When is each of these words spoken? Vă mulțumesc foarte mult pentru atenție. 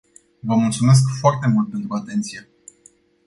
Vă 0.39 0.55
mulțumesc 0.55 1.01
foarte 1.19 1.47
mult 1.47 1.69
pentru 1.69 1.93
atenție. 1.93 2.49